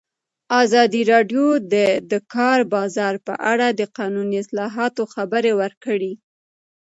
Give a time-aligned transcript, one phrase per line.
[0.63, 1.75] ازادي راډیو د
[2.11, 6.13] د کار بازار په اړه د قانوني اصلاحاتو خبر ورکړی.